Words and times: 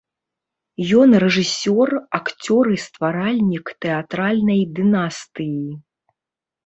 Ён 1.01 1.09
рэжысёр, 1.23 1.87
акцёр 2.19 2.65
і 2.77 2.79
стваральнік 2.87 3.65
тэатральнай 3.85 4.61
дынастыі. 4.81 5.63